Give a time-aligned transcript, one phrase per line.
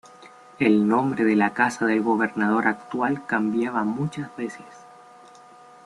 [0.57, 4.65] El nombre de la Casa del Gobernador actual cambiaba muchas veces.